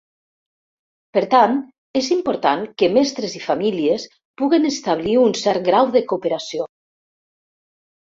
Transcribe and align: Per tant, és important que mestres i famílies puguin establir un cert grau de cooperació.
Per 1.17 1.21
tant, 1.33 1.53
és 2.01 2.09
important 2.15 2.65
que 2.81 2.91
mestres 2.97 3.37
i 3.41 3.43
famílies 3.45 4.09
puguin 4.43 4.69
establir 4.73 5.17
un 5.29 5.39
cert 5.45 5.71
grau 5.73 5.97
de 6.01 6.07
cooperació. 6.13 6.71